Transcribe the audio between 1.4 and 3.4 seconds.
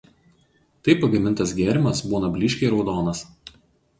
gėrimas būna blyškiai raudonas.